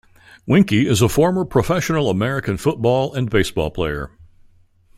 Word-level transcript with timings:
Weinke 0.47 0.83
is 0.87 1.03
a 1.03 1.07
former 1.07 1.45
professional 1.45 2.09
American 2.09 2.57
football 2.57 3.13
and 3.13 3.29
baseball 3.29 3.69
player. 3.69 4.09